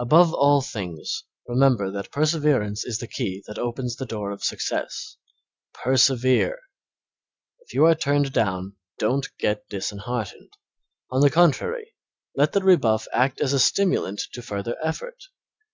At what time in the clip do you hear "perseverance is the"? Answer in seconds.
2.10-3.06